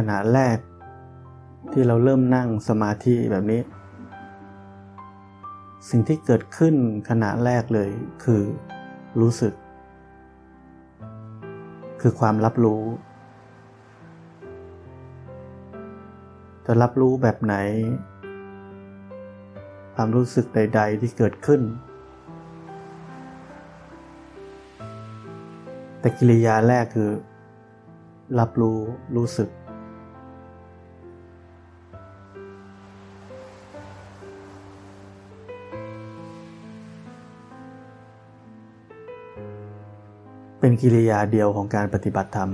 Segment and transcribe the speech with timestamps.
[0.00, 0.58] ขณะแรก
[1.72, 3.60] ที่เราเริ่มนั่งสมาธิแบบนี้
[5.88, 6.74] สิ่งที่เกิดขึ้น
[7.08, 7.90] ขณะแรกเลย
[8.24, 8.42] คือ
[9.20, 9.52] รู้สึก
[12.00, 12.82] คือความรับรู้
[16.66, 17.54] จะรับรู้แบบไหน
[19.94, 21.60] ความรู้สึกใด ๆ ที่เกิดขึ้น
[26.00, 27.10] แต่กิริยาแรกคือ
[28.38, 28.78] รับรู้
[29.16, 29.50] รู้สึก
[40.66, 42.52] เป็นกิริยาเดียวของการปฏิบัติธรรม ส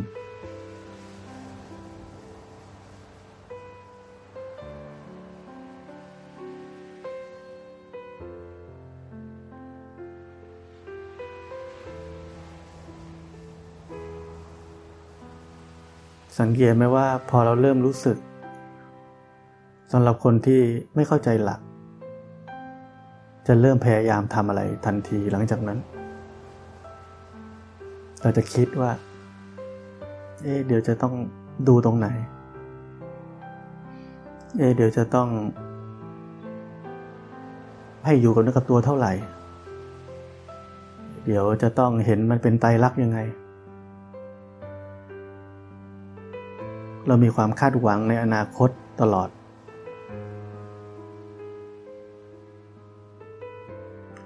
[16.44, 18.16] ังเกตไหมว่าพอเราเริ่มรู้สึก
[19.92, 20.60] สำหรับคนที่
[20.94, 21.60] ไม่เข้าใจหลัก
[23.46, 25.80] จะเริ่มพยายามทำอะไรทันทีหลังจากนั้น
[28.22, 28.90] เราจะคิดว่า
[30.42, 31.14] เอ๊เดี๋ยวจะต้อง
[31.68, 32.08] ดูตรงไหน
[34.58, 35.28] เอ๊เดี๋ยวจะต้อง
[38.04, 39.12] ให้อยู่กับเนื้อกับตัวเท่าไหร่
[41.26, 43.18] เดี๋ยวจะต้องเห็นมันเป็นไตรลักษณ์ยังไง
[47.06, 48.70] เรามีความคาดหวังในอนาคต
[49.00, 49.28] ตลอด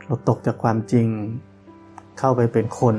[0.04, 1.06] เราตกจากความจริง
[2.18, 2.96] เข้าไปเป็นคน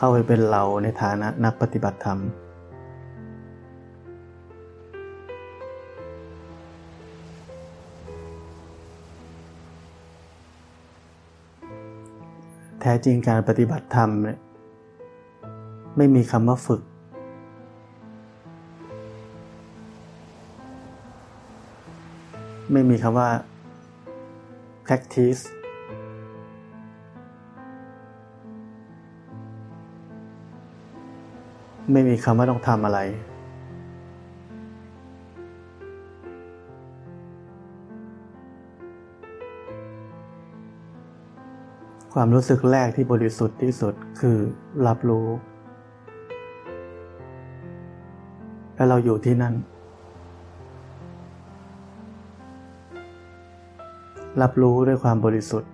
[0.00, 2.18] เข้าไปเป็นเราในฐานะนักปฏิบัติธรรม
[12.80, 14.38] แท้จริงการปฏิบัติธรรมเนี่ย
[15.96, 16.82] ไม่มีคำว่าฝึก
[22.72, 23.28] ไม่มีคำว่า
[24.86, 25.42] practice
[31.92, 33.00] ไม่มีคำว่าต้องทำอะไร
[42.14, 44.38] ความรู้สึกแรกที่บริสุทธิ์ที่สุดคือ
[44.86, 45.26] รับรู้
[48.74, 49.54] และเราอยู่ที่นั่น
[54.42, 55.70] รับรู้ด้วยความบริสุทธิ์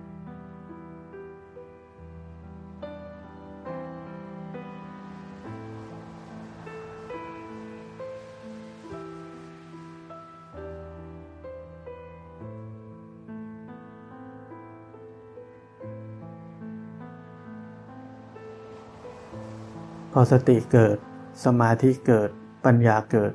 [20.31, 20.97] สติเกิด
[21.45, 22.29] สมาธิเกิด
[22.65, 23.33] ปัญญาเกิด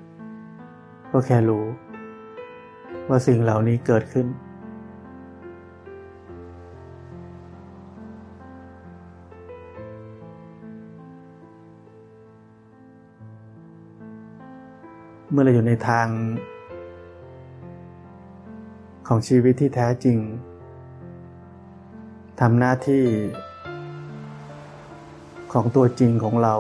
[1.13, 1.65] ก็แค่รู้
[3.09, 4.27] ว่าสิ่งเหล่านี้เกิดขึ้น
[15.33, 16.07] เมื่อเราอยู่ในทาง
[19.09, 20.19] ของชีวิตที่แท้จริง
[22.41, 23.05] ทำหน้าที่
[25.53, 26.55] ของตัวจริงของเรา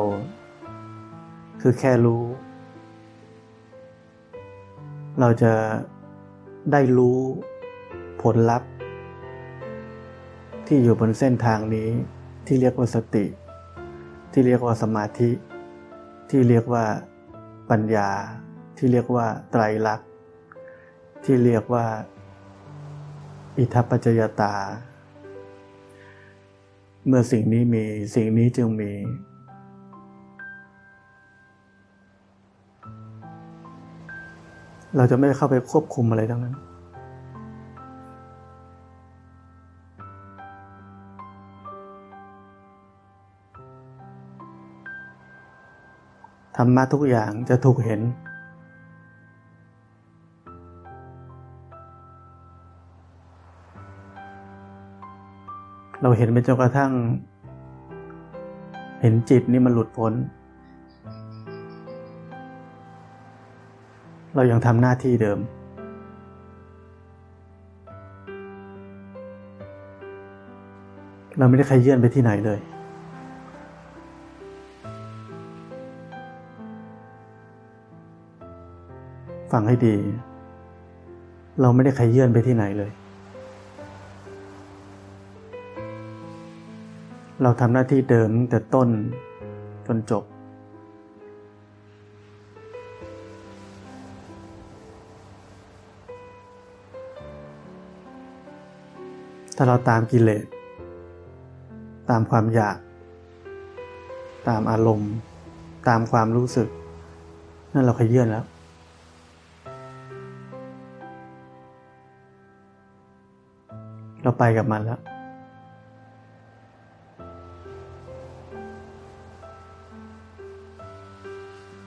[1.60, 2.24] คือแค่รู้
[5.20, 5.52] เราจะ
[6.72, 7.18] ได้รู้
[8.22, 8.70] ผลลัพธ์
[10.66, 11.88] ที่อยู่บนเส้นทางนี้
[12.46, 13.26] ที่เรียกว่าสติ
[14.32, 15.30] ที่เรียกว่าสมาธิ
[16.30, 16.84] ที่เรียกว่า
[17.70, 18.10] ปัญญา
[18.76, 20.08] ที่เรียกว่าไตรลักษณ์
[21.24, 21.86] ที่เรียกว่า
[23.58, 24.54] อิทัปปัจจยตา
[27.06, 28.90] เมื่อสิ่งนี้มีสิ่งนี้จึงมี
[34.96, 36.56] เราจะไม่เข้าไปควบคุมอะไรทั้งนั้น
[46.56, 48.00] ธรรมะทุกอย่างจะถูกเห็น
[56.02, 56.92] เราเห็นไปจนกระทั่ง
[59.00, 60.12] เห็นจิตนี่มันหลุดพ้น
[64.34, 65.38] เรายังทำหน้าที่เดิม
[71.38, 72.60] เราไม่ได้ใครเยื่อนไปที่ไหนเลย
[79.52, 79.96] ฟังให้ดี
[81.60, 82.90] เราไม่ได้ใครเยื่อนไปที่ไหนเลย
[87.42, 88.88] เราทำหน้าที่เดิมแต่ต้น
[89.86, 90.24] จนจบ
[99.56, 100.44] ถ้าเราตามกิเลส
[102.10, 102.76] ตามความอยาก
[104.48, 105.12] ตามอารมณ์
[105.88, 106.68] ตามความรู้สึก
[107.72, 108.44] นั่นเราเคยเยื่อนแล้ว
[114.22, 115.00] เราไปกับมันแล้ว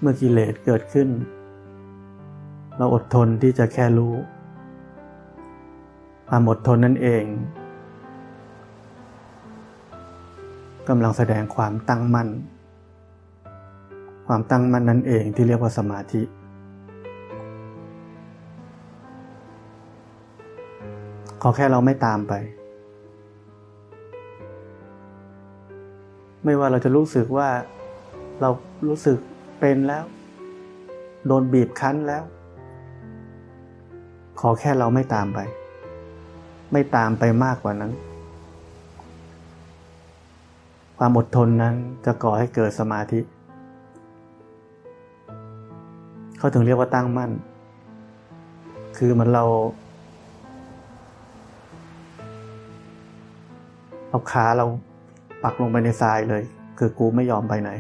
[0.05, 1.09] เมื่อกิเลสเกิดขึ้น
[2.77, 4.13] เราอดทนที่จะแค่รู้
[6.29, 7.23] ความอดทนนั่นเอง
[10.89, 12.29] กำลังแสดงความตั้งมั่น
[14.27, 16.21] ความตั้งมั่นนั่นเองที่เรียกว่าสมาธิ
[21.41, 22.33] ขอแค่เราไม่ตามไป
[26.44, 27.49] ไม่ว่าเราจะรู้สึกว่า
[28.41, 28.49] เรา
[28.89, 29.17] รู้สึก
[29.65, 30.06] เป็นแล้ว
[31.27, 32.24] โดนบีบคั้นแล้ว
[34.39, 35.39] ขอแค่เราไม่ตามไป
[36.71, 37.92] ไม่ตามไปมากกว่านั้น
[40.98, 41.75] ความอดทนนั้น
[42.06, 43.19] จะก่อให้เกิดสมาธิ
[46.38, 47.31] เขาถึงเรียกว่าตั้งมั่น
[48.98, 49.45] คือเหมันเรา
[54.09, 54.66] เอาขาเรา
[55.44, 56.44] ปักลงไปในทรายเลย
[56.77, 57.71] คือกูไม่ยอมไปไหน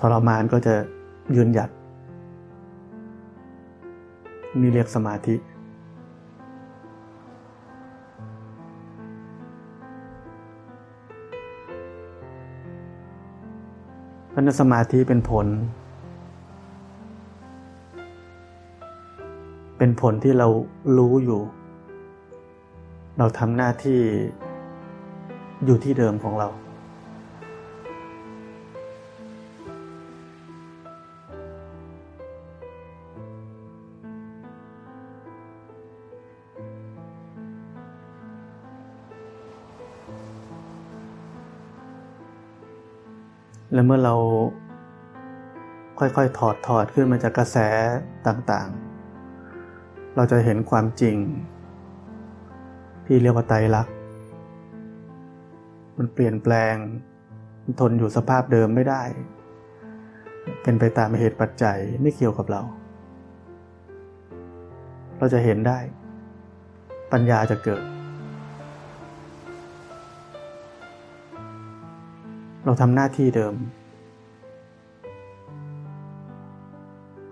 [0.00, 0.74] ทรมานก็จะ
[1.36, 1.70] ยืนหยัด
[4.60, 5.34] นี่เรียกสมาธิ
[14.30, 15.46] เพราะนั้นสมาธิเป็นผล
[19.78, 20.48] เป็นผลที่เรา
[20.98, 21.40] รู้อยู่
[23.18, 24.00] เราทำหน้าที่
[25.64, 26.48] อยู่ที่เดิมของเรา
[43.72, 44.14] และเมื่อเรา
[45.98, 47.56] ค่อยๆ ถอดถอดขึ้นมาจากกระแส
[48.26, 51.16] ต่างๆ เราจะเห็นความจริง
[53.06, 53.94] ที่เรียกว่าไตรลักษณ์
[55.98, 56.74] มันเปลี่ยนแปลง
[57.62, 59.02] มันทนอยู่สภาพเดิมไม่ได้
[60.62, 62.62] เป็นไปตามเหตุปัจจัยไม่เกี่ยวกับเรา
[65.18, 65.78] เราจะเห็นได้
[67.12, 67.82] ปัญญาจะเกิด
[72.64, 73.54] เราทำหน้าที่เดิม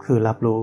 [0.04, 0.60] คือรับรู้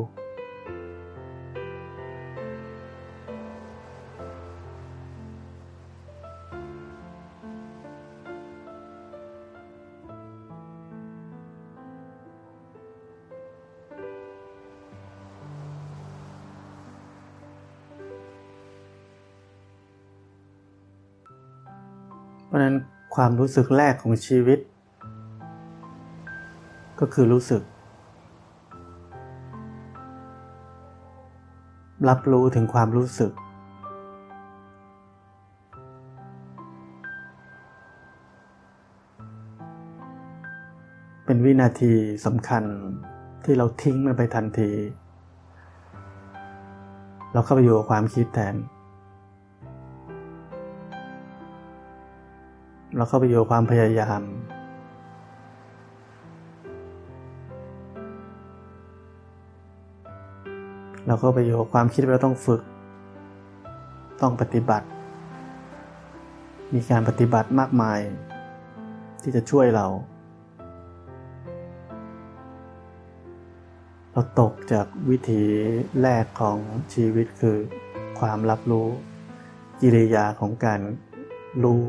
[22.47, 22.75] เพราะนั้น
[23.15, 24.59] ความรู้สึกแรกของชีวิต
[26.99, 27.61] ก็คือรู้สึก
[32.09, 33.31] รับรู้ถึงความรู้สึก
[41.25, 41.93] เป็นวินาที
[42.25, 42.63] สำคัญ
[43.43, 44.71] ที่เราทิ้งมันไปทันที
[47.33, 48.55] เราเข้าไปอยู่กับความคิดแทน
[52.95, 54.21] เราเข้าไปอยู่ความพยายาม
[61.07, 62.61] เราก็ไปอยู่ความคิดว่าต้องฝึก
[64.21, 64.87] ต้องปฏิบัติ
[66.73, 67.99] มีการปฏิบัติมากมาย
[69.21, 69.87] ที่จะช่วยเรา
[74.11, 75.41] เราตกจากวิถี
[76.01, 76.57] แรกของ
[76.93, 77.57] ชีวิตคือ
[78.19, 78.87] ความรับรู้
[79.81, 80.79] กิริยาของการ
[81.63, 81.83] รู้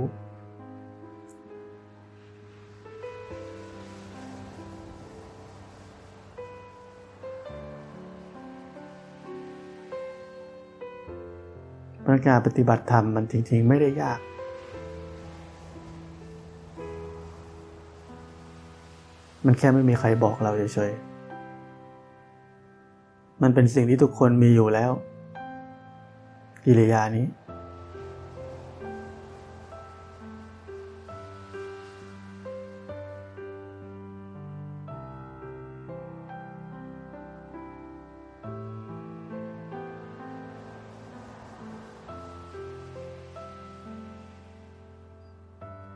[12.08, 14.20] พราะการปฏิบัติธรรมมันจริงๆ ไม่ได้ยาก
[19.46, 24.90] มันแค่ไม่มีใครบอกเราเฉยๆ มันเป็นสิ่งที่ทุกคนมีอยู่แล้ว
[26.64, 27.26] กิริยานี้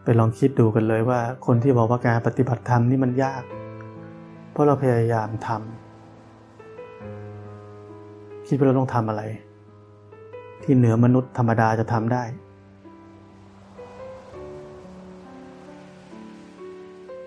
[0.04, 3.42] ไปลองคิดดูกันเลยว่าคนที่บอกว่าการปฏิบัติธรรมนี่มันยาก
[4.50, 9.23] เพราะเราพยายามทำคิดว่าเราต้องทำอะไร
[10.62, 12.25] ที่เหนือมนุษย์ธรรมดาจะทำได้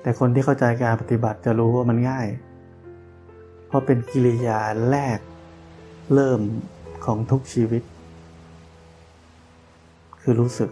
[0.01, 2.27] แต่คนที่เข้าใจการปฏิบัติจะรู้ว่ามันง่าย
[3.67, 5.19] เพราะเป็นกิริยาแรก
[6.13, 6.39] เริ่ม
[7.05, 7.83] ของทุกชีวิต
[10.21, 10.69] คือรู้สึก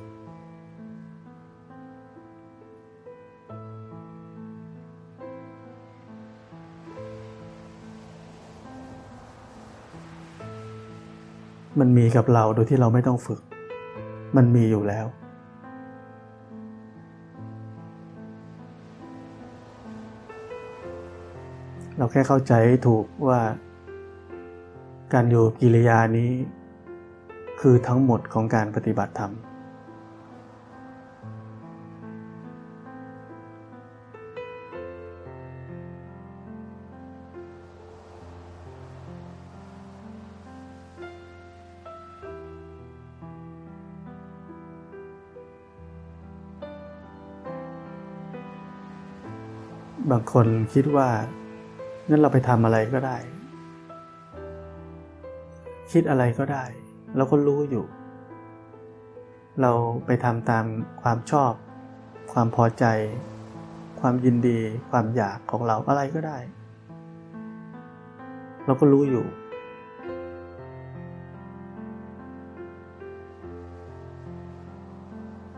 [11.81, 13.41] มันมีกับเราโดยที่เราไม่ต้องฝึก
[14.37, 15.05] มันมีอยู่แล้ว
[21.97, 22.53] เราแค่เข้าใจ
[22.87, 23.41] ถูกว่า
[25.13, 26.31] การอยู่กิริยานี้
[27.61, 29.31] คือทั้งหมดของการปฏิบัติธรรม
[50.11, 51.09] บางคนคิดว่า
[52.09, 53.17] งั้นเราไปทำอะไรก็ได้
[55.91, 56.65] คิดอะไรก็ได้
[57.17, 57.85] เราก็รู้อยู่
[59.61, 59.71] เรา
[60.05, 60.65] ไปทำตาม
[61.01, 61.53] ความชอบ
[62.31, 62.85] ความพอใจ
[63.99, 66.37] ความยินดี ความอยากของเราอะไรก็ได้
[68.65, 69.25] เราก็รู้อยู่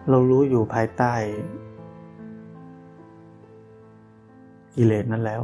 [0.10, 1.14] เรารู้อยู่ภายใต้
[4.76, 5.42] กิเลสนั้นแล้ว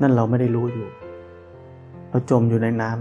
[0.00, 0.88] นั่นเราไม่ได้รู้อยู่
[2.10, 2.98] เราจมอยู่ในน้ำ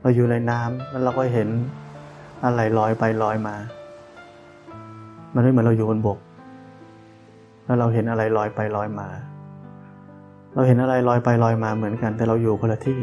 [0.00, 1.48] เราอยู่ในน้ำแล้วเราก็เห็น
[2.44, 3.54] อะไรลอยไปลอยมา
[5.34, 6.18] มันไม่เหมือนเราอยู่บนบก
[7.64, 9.08] แล้วเราเห็นอะไรลอยไปลอยมา
[10.54, 13.00] เราเห็นอะไรลอยไปลอยมาเหมือนกัน แต่เราอยู่คนละที่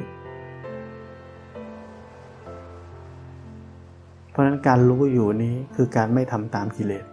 [4.31, 7.05] เพราะฉะนั้นการรู้อยู่นี้คือการไม่ทำตามกิเลส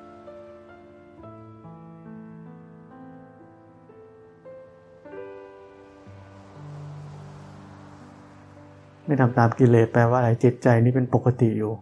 [9.06, 11.74] ไม่ทำตามกิเลสแปลว่าอะไรจิตใจนี่เป็นปกติอยู่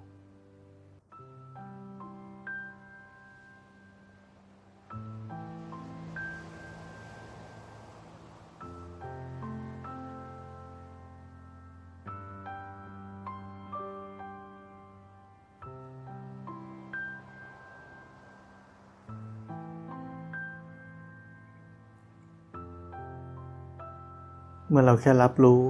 [24.68, 25.62] เมื่อเราแค่รับรู้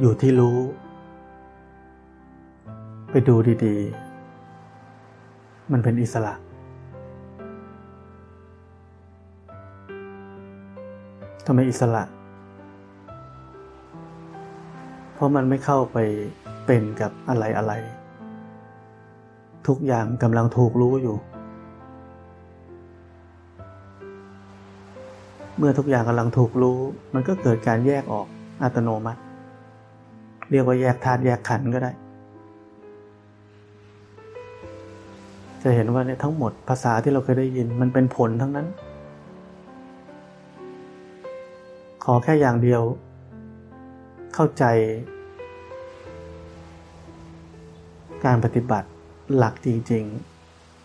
[0.00, 0.58] อยู่ที่รู้
[3.10, 6.34] ไปดูดีๆ มันเป็นอิสระ
[11.46, 12.02] ทำไมอิสระ
[15.14, 15.98] เพราะมันไม่เข้าไป
[16.66, 17.72] เป็นกับอะไรอะไร
[19.66, 21.16] ทุกอย่างกำลังถูกรู้อยู่
[25.58, 26.78] เมื่อทุกอย่างกำลังถูกรู้
[27.14, 28.26] มันก็เกิดการแยกออก
[28.62, 29.20] อัตโนมัติ
[30.50, 31.92] เรียกว่าแยกธาตุแยกขันธ์ก็ได้
[35.62, 38.66] จะเห็นว่าเนี่ยทั้งหมดภาษาที่เราเคยได้ยินมันเป็นผลทั้งนั้น
[42.04, 42.82] ขอแค่อย่างเดียว
[44.34, 44.64] เข้าใจ
[48.24, 48.88] การปฏิบัติ
[49.36, 50.04] หลักจริง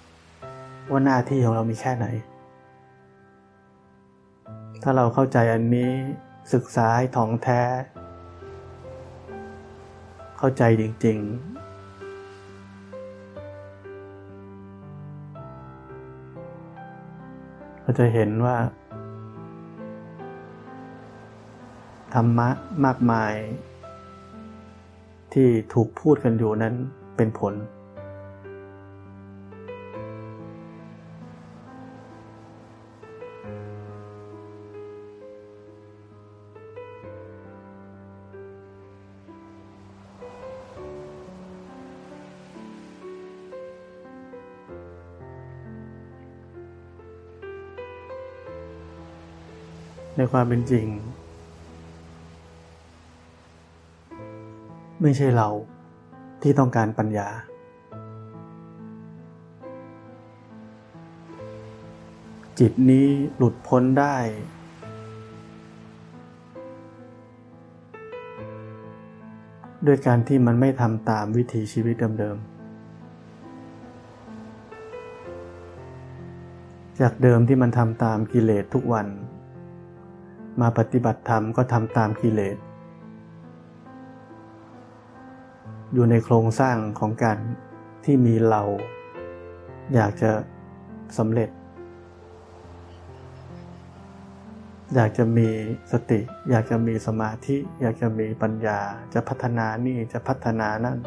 [0.06, 2.06] ๆ ว่าหน้าที่ของเรามีแค่ไหน
[4.84, 5.92] ถ้าเราเข้าใจอันนี้
[6.54, 7.62] ศึกษาให้ถ่องแท้
[10.46, 11.54] เข้าใจจริงๆ
[17.82, 18.58] เราจะเห็นว่า
[22.14, 22.50] ธรรมะ
[22.86, 23.34] มากมาย
[25.34, 26.74] ที่ถูกพูดกันอยู่นั้น
[27.18, 27.54] เป็นผล
[50.18, 50.86] ในความเป็นจริง
[55.02, 55.50] ไม่ใช่เรา
[56.42, 57.30] ที่ต้องการปัญญา
[62.60, 64.18] จิตนี้หลุดพ้นได้
[69.86, 72.54] ด้วยการที่มันไม่ทำตามวิถีชีวิตเดิมๆ
[77.00, 79.08] จากเดิมที่มันทำตามกิเลสทุกวัน
[80.62, 82.58] มาปฏิบัติธรรมก็ทำตามกิเลส
[85.94, 87.38] อยู่ในโครงสร้างของการ
[88.06, 88.62] ที่มีเรา
[89.96, 90.32] อยากจะ
[91.18, 91.50] สำเร็จ
[94.96, 95.50] อยากจะมี
[95.92, 96.20] สติ
[96.50, 98.80] อยากจะมีสมาธิ อยากจะมีปัญญา
[99.14, 100.98] จะพัฒนานี่จะพัฒนานั่น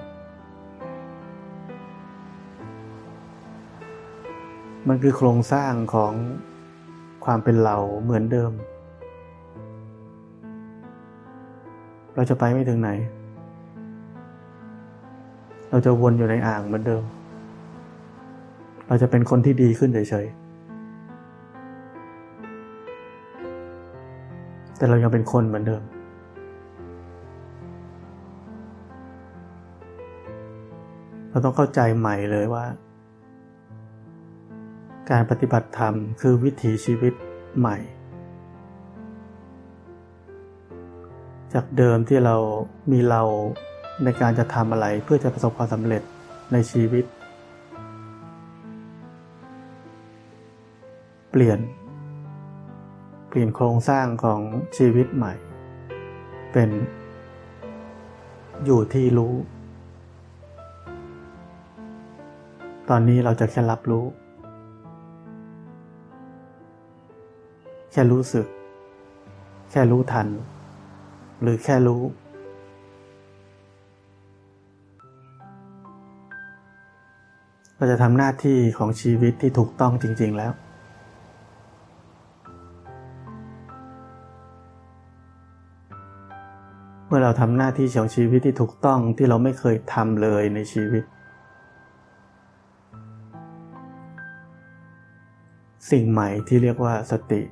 [4.89, 6.13] มันคือโครงสร้างของ
[7.25, 8.53] ความเป็นเราเหมือนเดิม
[12.17, 12.91] เราจะไปไม่ถึงไหน
[15.71, 17.03] เราจะวนอยู่ในอ่างเหมือนเดิม
[18.89, 20.47] เราจะเป็นคนที่ดีขึ้นเฉยๆ
[24.77, 25.83] แต่เรายังเป็นคนเหมือนเดิม
[31.31, 32.65] เราต้องเข้าใจใหม่เลยว่า
[35.11, 37.13] การปฏิบัติธรรมคือวิถีชีวิต
[37.59, 37.77] ใหม่
[41.57, 42.37] จากเดิมที่เรา
[42.93, 43.23] มีเรา
[44.05, 46.03] ในการจะทำอะไรเพื่อจะประสบความสำเร็จ
[46.53, 47.05] ในชีวิต
[51.31, 51.59] เปลี่ยน
[53.29, 54.41] เปลี่ยนโครงสร้างของ
[54.77, 55.33] ชีวิตใหม่
[56.53, 56.71] เป็น
[58.65, 59.35] อยู่ที่รู้
[62.89, 64.05] ตอนนี้เราจะแค่รับรู้
[67.93, 68.47] แค่รู้สึก
[69.71, 70.29] แค่รู้ทัน
[71.43, 72.03] หรือแค่รู้
[77.77, 80.53] เราจะทำหน้าที่ของชีวิตที่ถูกต้องจริง ๆ แล้ว
[87.07, 91.05] เมื่อเราทำหน้าที่ของชีวิตที่ถูกต้องที่เราไม่เคยทำเลยในชีวิต
[95.91, 97.43] สิ่งใหม่ที่เรียกว่าสติ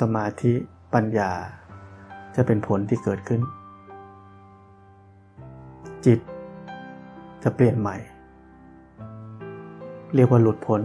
[0.00, 0.52] สมาธิ
[0.94, 1.32] ปัญญา
[2.40, 3.40] จะเป็นผลที่เกิดขึ้น
[6.06, 6.18] จิต
[7.42, 7.96] จะเปลี่ยนใหม่
[10.14, 10.80] เรียกว่าหลุดพ้น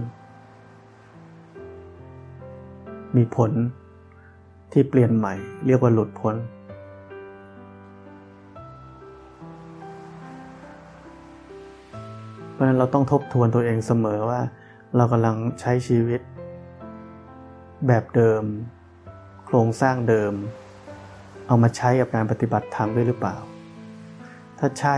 [3.16, 3.52] มีผล
[4.72, 5.34] ที่เปลี่ยนใหม่
[5.66, 6.36] เรียกว่าหลุดพ้น
[12.52, 14.42] เพราะนั้นเราต้องทบทวนตัวเองเสมอว่า
[14.96, 16.22] เรากำลังใช้ชีวิต
[17.88, 18.44] แบบเดิม
[19.46, 20.34] โครงสร้างเดิม
[21.54, 23.36] เอามาใช้กับการปฏิบัติธรรมด้วยหรือเปล่า
[24.60, 24.96] ถ้าใช่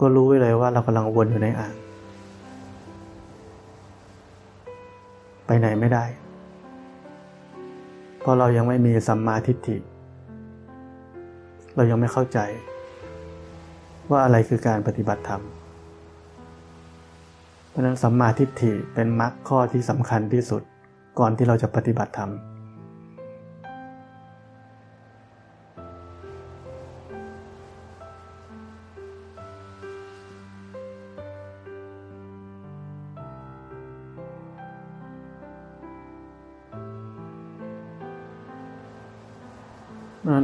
[0.00, 1.74] ก็รู้ไว้เลยว่าเรากำลังวนอยู่ในอ่าง
[5.46, 6.04] ไปไหนไม่ได้
[8.18, 9.76] เพราะเรายังไม่มีสัมมาทิฏฐิ
[11.76, 12.38] เรายังไม่เข้าใจ
[14.10, 15.42] ว่าอะไรคือการปฏิบัติธรรม
[17.68, 20.62] เพราะนั้นสัมมาทิฏฐิเป็นมรรคข้อที่สำคัญที่สุด
[21.18, 22.32] ก่อนที่เราจะปฏิบัติธรรม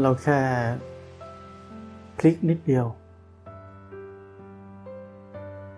[0.09, 0.41] เราแค่
[2.21, 2.87] คลิกนิดเดียว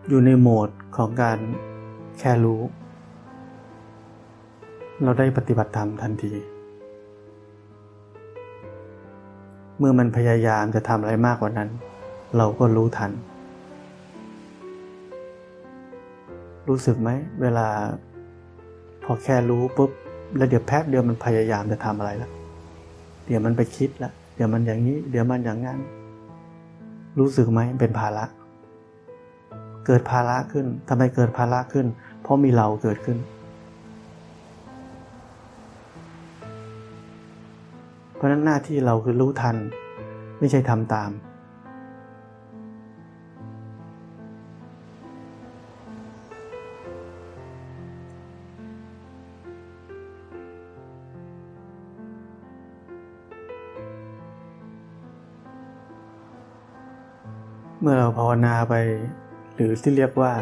[0.09, 1.39] อยู่ในโหมดของการ
[2.19, 2.61] แค่รู้
[5.03, 6.33] เราได้ปฏิบัติธรรมทันที
[9.79, 11.69] เมื่อมันพยายามจะทำอะไรมากกว่านั้น
[12.37, 13.13] เราก็รู้ทัน
[16.69, 17.11] รู้สึกไหม
[17.43, 17.69] เวลา
[19.05, 19.91] พอแค่รู้ปุ๊บ
[20.37, 22.33] แล้วเดี๋ยวแป๊บเดียวมันพยายามจะทำอะไรแล้ว
[23.27, 25.81] เดี๋ยวมันไปคิดละ เดี๋ยวมันอย่างนี้ เดี๋ยวมันอย่างนั้น
[27.19, 28.25] รู้สึกไหมเป็นภาระ
[29.87, 31.87] เกิดภาระขึ้นทำไมเกิดภาระขึ้น
[32.23, 33.19] เพราะมีเราเกิดขึ้น
[38.15, 39.57] เพราะนั้นหน้าที่เราคือรู้ทัน
[40.39, 41.11] ไม่ใช่ทำตาม
[57.83, 58.75] เมื่อเราภาวนาไป
[59.55, 60.33] หรือที่เรียกว่า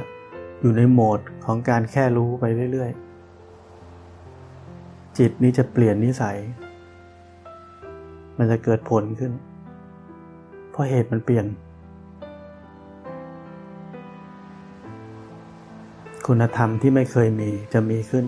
[0.61, 6.39] อยู่ในโหมดของการแค่รู้ไปเรื่อยๆ จิตนี้จะเปลี่ยนนิสัย
[8.39, 9.33] มันจะเกิดผลขึ้น
[10.71, 11.47] เพราะเหตุมันเปลี่ยน
[16.27, 18.25] คุณธรรมที่ไม่เคยมีจะมีขึ้น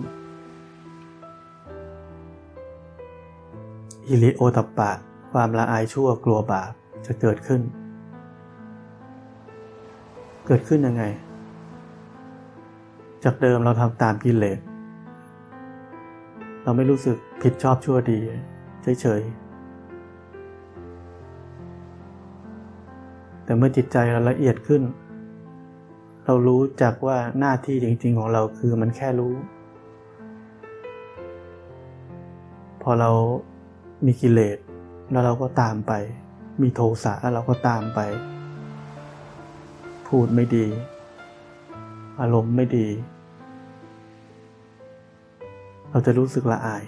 [4.07, 4.91] อิริโอตปะ
[5.31, 6.71] ความละอายชั่วกลัวบาป
[7.05, 7.61] จะเกิดขึ้น
[10.45, 11.03] เกิดขึ้นยังไง
[13.23, 14.59] จากเดิมเราทำตามกิเลส
[16.63, 18.19] เราไม่รู้สึกผิดชอบชั่วดี
[19.01, 19.33] เฉยๆ
[23.43, 24.81] แต่เมื่อจิตใจเราละเอียดขึ้น
[26.25, 29.33] เรารู้จักว่าหน้าที่จริง ๆ ของเราคือมันแค่รู้
[32.81, 33.09] พอเรา
[34.05, 34.57] มีกิเลส
[35.11, 35.93] แล้วเราก็ตามไป
[36.61, 37.99] มีโทสะแล้วเราก็ตามไป
[40.15, 40.65] พูดไม่ดี
[42.21, 42.87] อารมณ์ไม่ดี
[45.89, 46.83] เราจะรู้สึกละอาย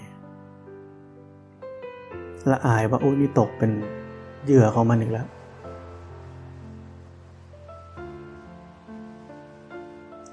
[2.50, 3.70] ละอายว่าโอ้นี่ตกเป็น
[4.44, 5.26] เหยื่อของมันอีกแล้ว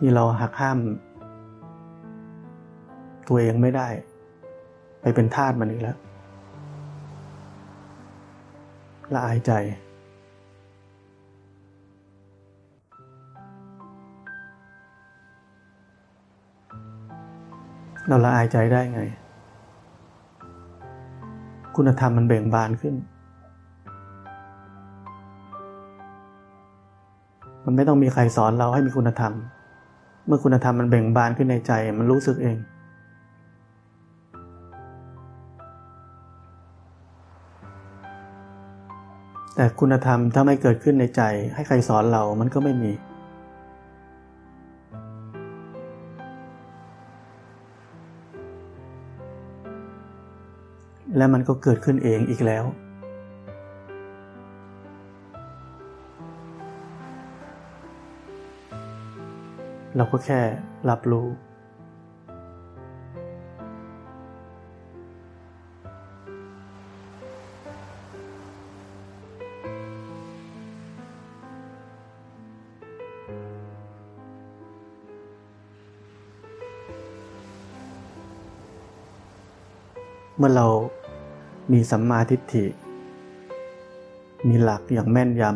[0.01, 0.77] นี่เราหักห้าม
[3.27, 3.87] ตัวเองไม่ได้
[5.01, 5.97] ไปเป็นทาสมันอีกแล้ว
[9.13, 9.51] ละอายใจ
[18.07, 19.01] เราละอายใจได้ไง
[21.75, 22.95] คุณธรรมมันเบ่งบานขึ้น
[27.65, 29.33] มันไม่ต้องมีใครสอนเราให้มีคุณธรรม
[30.25, 32.57] เมื่อคุณธรรมมันเบ่งบานขึ้นในใจมันรู้สึกเอง
[39.55, 41.21] แต่คุณธรรมถ้าไม่เกิดขึ้นในใจ
[41.55, 42.91] ให้ใครสอนเรามันก็ไม่มี
[51.21, 52.65] และมันก็เกิดขึ้นเองอีกแล้ว
[59.95, 60.39] เราก็แค่
[60.89, 61.27] รับรู้
[80.37, 80.67] เมื่อเรา
[81.71, 82.65] มีสัมมาทิฏฐิ
[84.47, 85.51] มีหลักอย่างแม่นยำ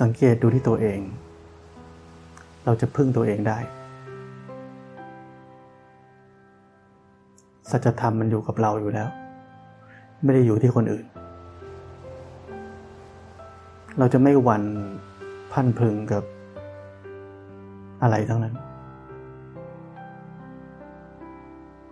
[0.00, 1.00] สังเกตดูที่ตัวเอง
[2.64, 3.58] เราจะพึ่งตัวเองได้
[7.70, 9.08] สัจธรรมมันอยู่กับเราอยู่แล้ว
[10.22, 11.06] ไม่ได้อยู่ที่คนอื่น
[13.98, 14.64] เราจะไม่หวั่น
[15.52, 16.22] พันพึงกับ
[18.02, 18.54] อะไรทั้งนั้น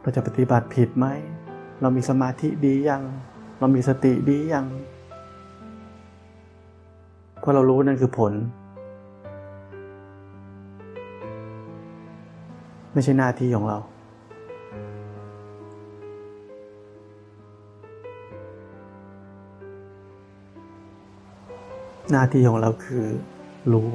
[0.08, 1.06] เราจะปฏิบัติผิดไหม
[1.80, 3.02] เรามีสมาธิดียัง
[3.58, 4.66] เรามีสติดียัง
[7.40, 8.32] เพราะเรารู้นั่นคือผล
[12.92, 13.78] ไม่ใช่หน้าที่ของเรา
[22.10, 23.04] หน้าที่ของเราคือ
[23.72, 23.88] รู้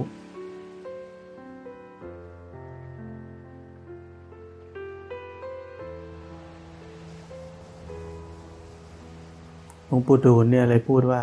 [9.95, 11.21] ลวงปู่ดูลเนี่ยเลยพูดว่า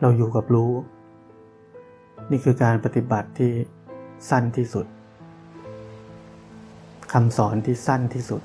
[0.00, 0.72] เราอยู่กับรู้
[2.30, 3.52] นี่คือการปฏิบัติที่
[4.30, 4.86] สั้นที่สุด
[7.12, 8.42] คำสอนที่สั้นที่สุด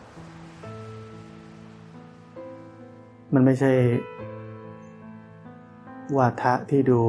[3.33, 3.71] มันไม่ใช่
[6.17, 7.01] วาทะที่ดู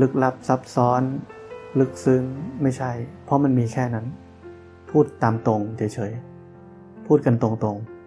[0.00, 1.02] ลึกลับซับซ้อน
[1.78, 2.22] ลึกซึ้ง
[2.62, 2.90] ไม่ใช่
[3.24, 4.06] เพราะมันมีแค่นั้น
[4.90, 7.97] พูดตามตรงเฉยๆพูดกันตรงๆ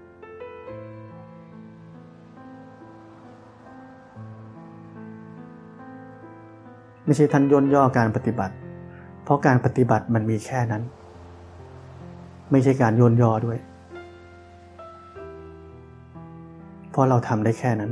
[7.12, 8.56] ไม่ใช่ท่านย่นย่อการปฏิบัติ
[9.24, 10.84] เพราะการปฏิบัติมันมีแค่นั้น
[12.52, 13.58] ไม่ใช่การย่นย่อด้วย
[16.92, 17.92] เพราะเราทำได้แค่นั้น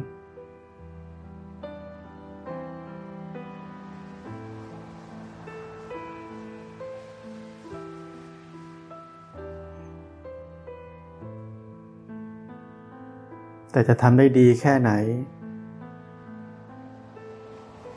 [13.72, 14.92] แต่จะทำได้ดีแค่ไหน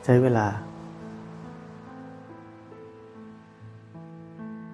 [0.05, 0.47] ใช้เวลา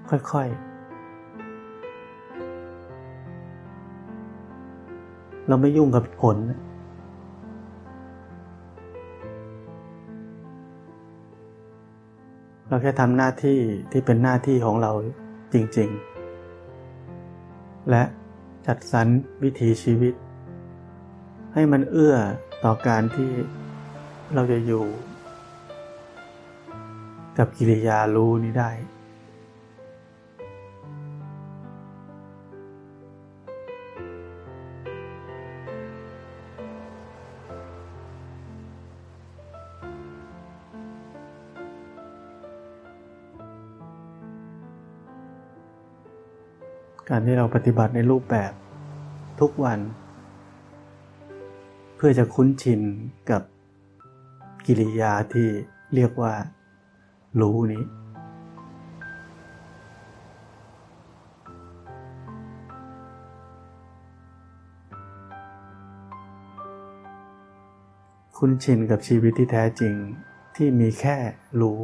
[0.10, 0.70] ค่อยๆ
[5.48, 6.38] เราไม่ยุ่งกับผล
[12.68, 13.60] เราแค่ทำหน้าที่
[13.92, 14.92] ที่เป็นหน้าที่ของเรา
[15.54, 15.90] จริง
[17.10, 18.04] ๆ และ
[18.68, 19.08] จัดสรร
[19.44, 20.14] วิถีชีวิต
[21.54, 22.16] ให้มันเอื้อ
[22.64, 23.32] ต่อการที่
[24.34, 24.86] เราจะอยู่
[27.38, 28.72] กับกิริยารู้นี้ได้
[47.12, 48.52] การที่เราปฏิบัติในรูปแบบ
[49.40, 49.80] ทุกวัน
[51.96, 52.82] เพื่อจะคุ้นชิน
[53.30, 53.42] กับ
[54.66, 55.48] กิริยาที่
[55.94, 56.34] เรียกว่า
[57.42, 57.84] รู้นี้
[68.38, 69.94] คุ้นชินกับชีวิตที่แท้จริง
[70.56, 71.18] ที่มีแค่
[71.62, 71.80] รู้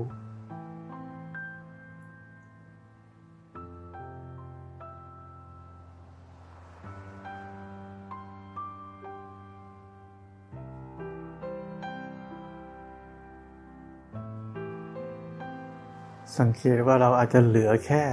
[16.41, 18.03] สังเกตว่าเราอาจจะเหลือแค่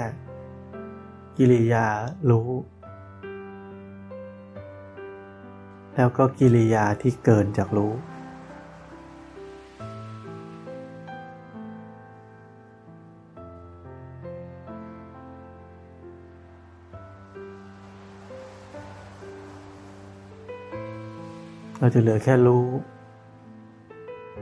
[1.37, 1.87] กิริยา
[2.31, 2.51] รู้
[5.97, 7.93] แล้วก็กิริยาที่เกินจากรู้
[21.79, 22.67] เราจะเหลือแค่รู้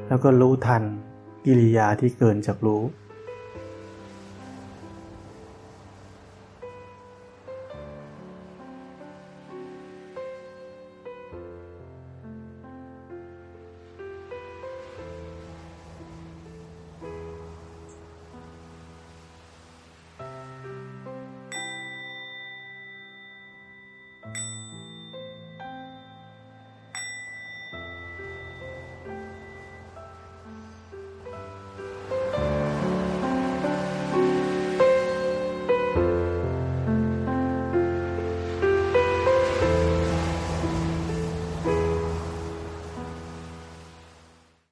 [0.09, 0.83] แล้วก็รู้ทัน
[1.45, 2.83] กิริยาที่เกินจากรู้